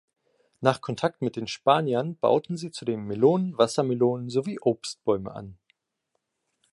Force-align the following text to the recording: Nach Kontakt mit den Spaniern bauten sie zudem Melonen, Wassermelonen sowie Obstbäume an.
Nach 0.61 0.81
Kontakt 0.81 1.21
mit 1.21 1.35
den 1.35 1.45
Spaniern 1.45 2.15
bauten 2.17 2.57
sie 2.57 2.71
zudem 2.71 3.05
Melonen, 3.05 3.55
Wassermelonen 3.59 4.31
sowie 4.31 4.57
Obstbäume 4.59 5.31
an. 5.31 5.59